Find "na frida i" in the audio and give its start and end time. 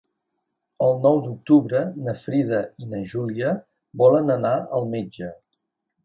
2.07-2.89